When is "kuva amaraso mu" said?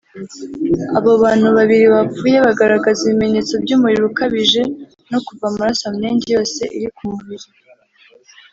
5.25-5.95